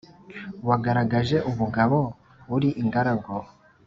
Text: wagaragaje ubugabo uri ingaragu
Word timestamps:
wagaragaje 0.67 1.37
ubugabo 1.49 1.99
uri 2.55 2.69
ingaragu 2.81 3.33